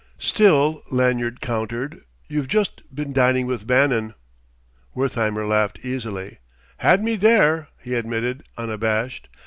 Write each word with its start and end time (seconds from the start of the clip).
"Still," 0.17 0.81
Lanyard 0.89 1.41
countered, 1.41 2.01
"you've 2.27 2.47
just 2.47 2.81
been 2.91 3.13
dining 3.13 3.45
with 3.45 3.67
Bannon." 3.67 4.15
Wertheimer 4.95 5.45
laughed 5.45 5.85
easily. 5.85 6.39
"Had 6.77 7.03
me 7.03 7.15
there!" 7.15 7.67
he 7.79 7.93
admitted, 7.93 8.43
unabashed. 8.57 9.29